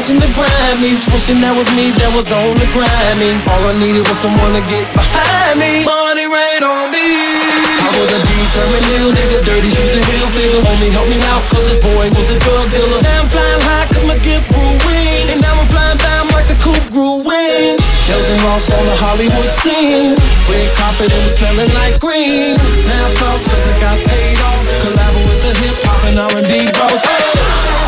[0.04, 3.48] watching the Grammys, wishing that was me that was on the Grammys.
[3.48, 5.88] All I needed was someone to get behind me.
[5.88, 7.08] Money rain on me.
[7.08, 10.60] I was a determined little nigga, dirty shoes and heel figure.
[10.60, 13.00] Homie help me out, cause this boy was a drug dealer.
[13.00, 15.32] Now I'm flying high, cause my gift grew wings.
[15.32, 17.80] And now I'm flying down like the coupe grew wings.
[18.04, 20.20] Kells and Ross on the Hollywood scene.
[20.52, 22.60] Red carpet and we smelling like green.
[22.92, 24.68] Now I'm cause I got paid off.
[24.84, 27.00] Collabo is the hip hop and R&B bros.
[27.00, 27.83] Need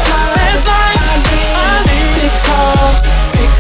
[2.45, 3.51] cars, big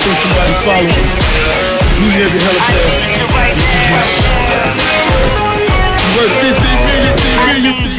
[0.00, 1.02] think somebody follow me.
[2.00, 2.84] You near the helipad.
[6.16, 7.79] Worth 15 million, 10 million.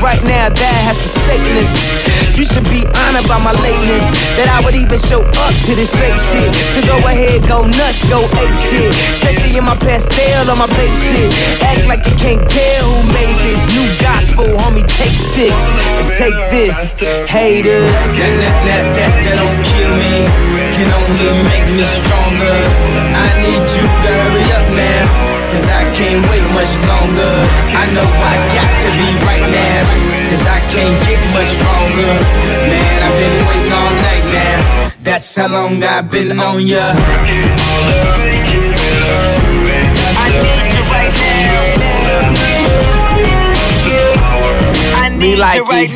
[0.00, 1.68] Right now, that has forsaken us.
[2.32, 4.00] You should be honored by my lateness.
[4.40, 6.48] That I would even show up to this fake shit.
[6.72, 8.88] So go ahead, go nuts, go ape shit.
[9.20, 11.28] Especially in my pastel on my babe shit.
[11.60, 14.88] Act like you can't tell who made this new gospel, homie.
[14.88, 16.96] Take six and take this,
[17.28, 17.92] haters.
[18.16, 20.24] That, that, that, that, that don't kill me,
[20.80, 22.56] can only make me stronger.
[23.20, 25.39] I need you to hurry up now,
[26.00, 27.34] can't wait much longer.
[27.76, 29.84] I know I got to be right now,
[30.32, 32.14] cause I can't get much stronger.
[32.72, 34.58] Man, I've been waiting all night now,
[35.02, 36.96] that's how long I've been on ya.
[40.22, 41.60] I need you right now.
[45.02, 45.90] I need Me like it.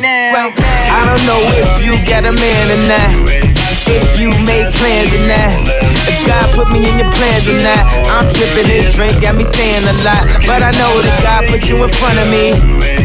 [0.97, 3.44] I don't know if you got a man or not.
[3.87, 5.67] If you made plans or not.
[6.09, 7.83] If God put me in your plans or not.
[8.09, 10.25] I'm tripping this drink, got me saying a lot.
[10.45, 13.04] But I know that God put you in front of me.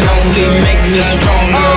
[0.00, 1.72] Can only make me stronger.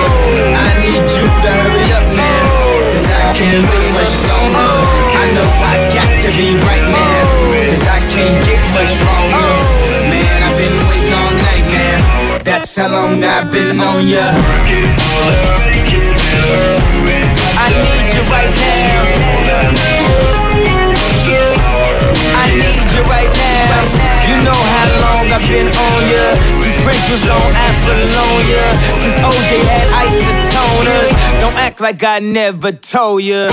[0.56, 2.48] I need you to hurry up now.
[2.88, 4.72] Cause I can't wait much longer.
[5.20, 7.20] I know I got to be right now.
[7.68, 9.52] Cause I can't get much stronger.
[10.08, 12.00] Man, I've been waiting all night, man.
[12.44, 14.24] That's how long I've been on ya.
[17.60, 19.04] I need you right now.
[22.40, 24.13] I need you right now.
[24.28, 26.24] You know how long I've been on ya.
[26.62, 28.64] Since Prince was on Apollonia.
[29.02, 31.10] Since OJ had isotoners.
[31.40, 33.48] Don't act like I never told ya.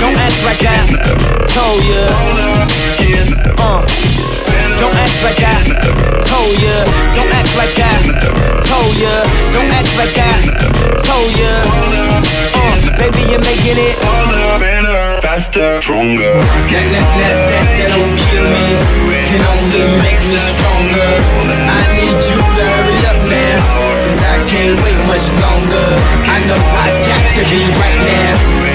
[0.00, 0.76] Don't act like I
[1.50, 2.02] told ya.
[3.58, 4.45] Uh.
[4.80, 5.56] Don't act like I
[6.20, 6.76] told ya.
[7.16, 7.96] Don't act like I
[8.60, 9.14] told ya.
[9.56, 10.36] Don't act like I
[11.00, 11.52] told ya.
[12.52, 13.96] Uh, baby, you're making it.
[14.60, 16.36] Better, faster, stronger.
[16.36, 18.68] That, that, that, that, that don't kill me.
[19.32, 21.12] Can only make me stronger.
[21.72, 23.58] I need you to hurry up now.
[24.04, 25.88] Cause I can't wait much longer.
[26.28, 28.34] I know I got to be right now.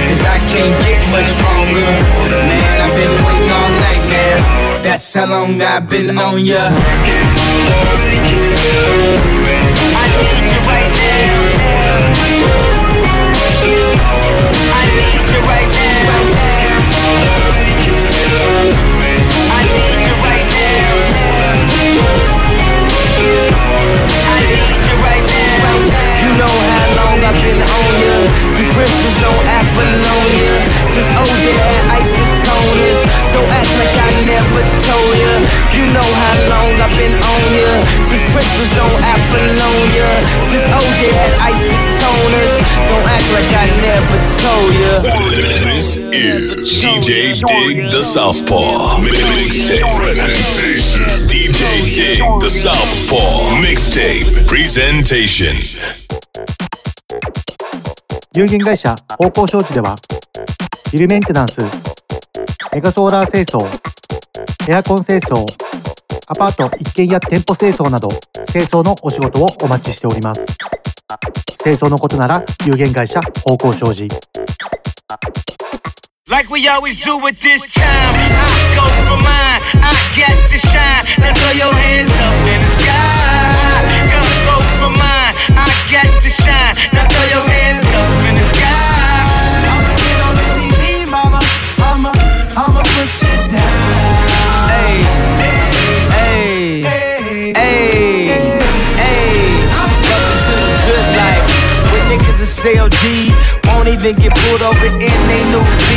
[0.09, 1.89] Cause I can't get much stronger.
[2.49, 4.70] Man, I've been waiting all night now.
[5.01, 6.61] That's how long I've been on ya.
[6.61, 6.77] I need
[8.21, 8.53] you
[10.69, 11.41] right now.
[14.61, 16.05] I need you right now.
[19.41, 20.93] I need you right now.
[24.21, 25.81] I need you right now.
[26.21, 28.21] You know how long I've been on ya.
[28.53, 30.61] Since Prince was on Apollonia.
[30.93, 31.89] Since OJ had
[32.61, 32.99] isotoners.
[33.33, 35.33] Don't act like I never told ya.
[35.73, 37.71] You know how long I've been on ya.
[38.05, 40.09] Since Prince was on Apollonia.
[40.49, 42.53] Since OJ had isotoners.
[42.87, 44.93] Don't act like I never told ya.
[45.31, 46.41] This is
[46.81, 49.85] DJ Dig the Southpaw Mixtape.
[51.27, 51.61] DJ
[51.93, 55.55] Dig the Southpaw Mixtape Presentation.
[58.33, 59.93] 有限会社方向商地では
[60.93, 61.61] ビルメンテナンス
[62.73, 63.67] メガソーラー清掃
[64.69, 65.45] エアコン清掃
[66.27, 68.07] アパート一軒家店舗清掃など
[68.49, 70.45] 清掃のお仕事をお待ちしております
[71.61, 74.07] 清掃のことなら有限会社方向商事
[76.29, 77.83] Like we always do at this time.
[77.83, 81.03] I go for mine, I get to shine.
[81.19, 83.83] Now throw your hands up in the sky.
[84.07, 86.75] Go, go for mine, I get to shine.
[86.93, 87.60] Now throw your hands
[92.93, 93.07] It
[93.51, 94.67] down.
[94.67, 95.03] Hey,
[96.11, 96.81] hey,
[97.53, 98.27] hey,
[98.99, 99.65] hey.
[100.11, 101.47] Welcome to the good life.
[101.93, 103.31] When niggas are CLD,
[103.67, 105.87] won't even get pulled over in they new V.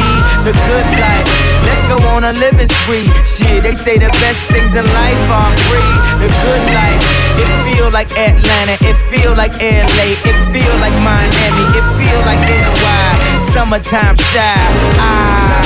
[0.47, 1.64] The good life.
[1.89, 3.09] Go on a living spree.
[3.29, 5.95] Shit, they say the best things in life are free.
[6.21, 7.03] The good life.
[7.37, 8.79] It feel like Atlanta.
[8.81, 10.17] It feel like LA.
[10.25, 11.67] It feel like Miami.
[11.77, 13.41] It feel like NY.
[13.41, 14.57] Summertime shy.
[14.97, 15.65] Ah.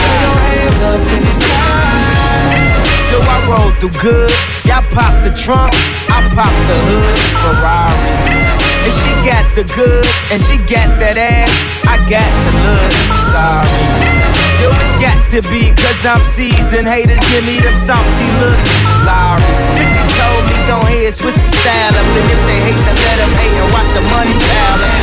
[3.09, 4.35] So I roll through good.
[4.67, 5.73] Y'all pop the trunk.
[6.11, 7.17] I pop the hood.
[7.43, 8.59] Ferrari.
[8.85, 11.53] And she got the goods, and she got that ass.
[11.87, 14.18] I got to look sorry.
[14.59, 16.91] Yo, it's got to be, cause I'm seasoned.
[16.91, 18.67] Haters give me them salty looks.
[19.07, 22.09] Lowry's 50 told me, don't hear, switch the style up.
[22.19, 24.99] And if they hate, then let them hate and watch the money pile up.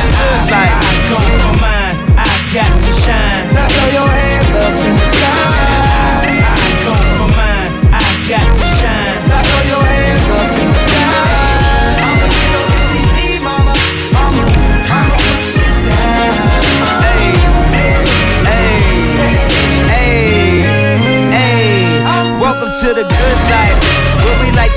[0.52, 3.48] Like, I go for mine, I got to shine.
[3.56, 4.25] Now throw your hands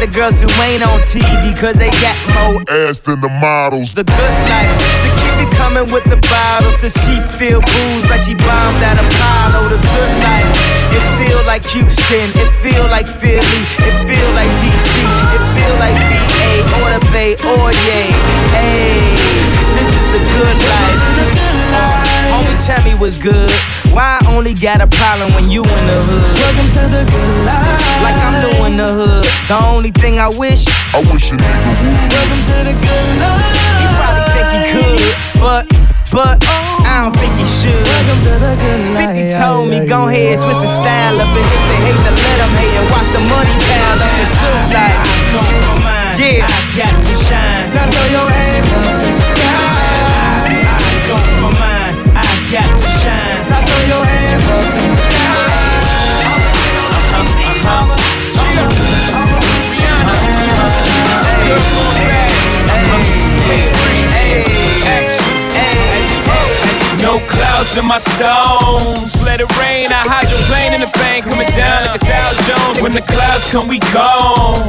[0.01, 3.95] the girls who ain't on TV, cause they got more Ass than the models.
[3.95, 4.71] the good life.
[5.03, 6.79] So keep it coming with the bottles.
[6.79, 9.75] So she feel booze like she bombed at Apollo.
[9.75, 10.51] The good life.
[10.95, 12.31] It feel like Houston.
[12.31, 13.63] It feel like Philly.
[13.83, 14.95] It feel like DC.
[15.35, 18.11] It feel like VA or the Bay or yay.
[18.55, 19.03] Hey,
[19.75, 21.03] this is the good life.
[22.31, 23.51] Homie, tell me what's good.
[23.99, 26.23] Why I only got a problem when you in the hood?
[26.39, 27.83] Welcome to the good life.
[27.99, 29.27] Like I'm doing the hood.
[29.51, 32.07] The only thing I wish, I wish a nigga would.
[32.15, 33.59] Welcome to the good life.
[33.59, 35.63] he probably think he could, but,
[36.15, 37.75] but, I don't think he should.
[37.75, 39.35] Welcome to the good life.
[39.35, 41.35] 50 told me, go ahead, switch the style up.
[41.35, 44.15] And if they hate, to let them hate and watch the money pile up.
[44.15, 44.99] The good life.
[45.35, 46.15] Come from mine.
[46.23, 46.47] Yeah.
[46.47, 47.67] I got to shine.
[47.75, 50.55] Now throw your hands up in the sky.
[50.55, 51.95] I come from mine.
[52.15, 52.88] I got to
[67.01, 69.25] No clouds in my stones.
[69.25, 69.89] Let it rain.
[69.93, 72.83] I hydroplane in the bank, coming down like a Dow Jones.
[72.83, 74.69] When the clouds come, we gone.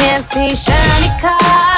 [0.00, 1.69] can't see shiny cars.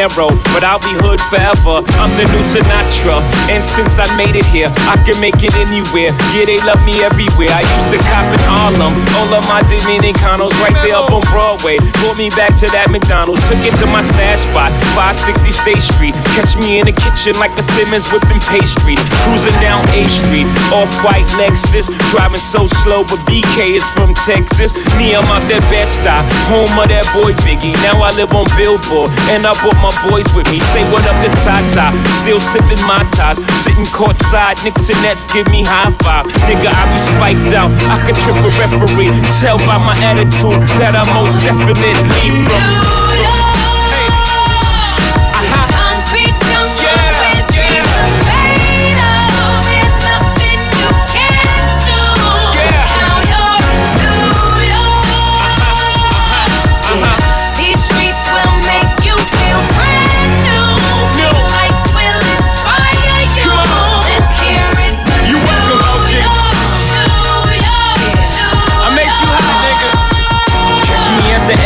[0.00, 0.28] Narrow.
[0.56, 1.84] But I'll be hood forever.
[2.00, 3.20] I'm the new Sinatra.
[3.52, 6.14] And since I made it here, I can make it anywhere.
[6.32, 7.52] Yeah, they love me everywhere.
[7.52, 8.94] I used to cop in Harlem.
[9.20, 11.76] All of my Dominicanos right there up on Broadway.
[12.00, 13.42] Brought me back to that McDonald's.
[13.50, 16.14] Took it to my stash spot, 560 State Street.
[16.38, 18.94] Catch me in the kitchen like a Simmons whipping pastry.
[19.26, 21.90] Cruising down A Street, off white Lexus.
[22.14, 24.70] Driving so slow, but BK is from Texas.
[24.96, 27.74] Me, I'm out that bed stop, home of that boy Biggie.
[27.82, 30.62] Now I live on Billboard, and I brought my boys with me.
[30.70, 31.90] Say what up to Tata,
[32.22, 33.36] still sipping my ties.
[33.58, 36.26] Sitting courtside, Knicks and Nets give me high five.
[36.46, 39.10] Nigga, I be spiked out, I could trip a referee.
[39.42, 41.92] Tell by my attitude that I most definitely
[42.46, 42.99] from.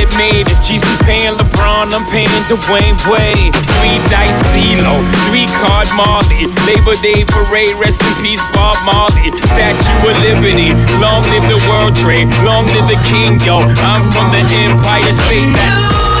[0.00, 0.48] it made.
[0.48, 3.52] If Jesus paying LeBron, I'm paying Dwayne Wade.
[3.52, 6.48] Three dice CeeLo, three card Marley.
[6.64, 9.28] Labor Day parade, rest in peace Bob Marley.
[9.52, 13.60] Statue of Liberty, long live the World Trade, long live the King, yo.
[13.84, 15.52] I'm from the Empire State.
[15.52, 16.19] That's